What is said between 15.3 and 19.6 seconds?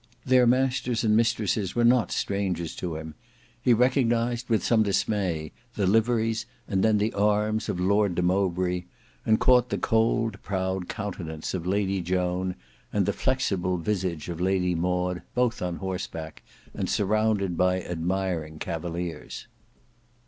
both on horseback, and surrounded by admiring cavaliers.